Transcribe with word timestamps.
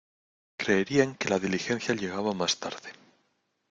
Creerían 0.57 1.13
que 1.13 1.29
la 1.29 1.37
diligencia 1.37 1.93
llegaba 1.93 2.33
más 2.33 2.59
tarde. 2.59 2.91